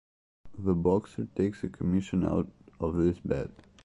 The 0.57 0.73
boxer 0.73 1.27
takes 1.35 1.63
a 1.63 1.69
commission 1.69 2.25
out 2.25 2.51
of 2.79 2.95
this 2.95 3.19
bet. 3.19 3.51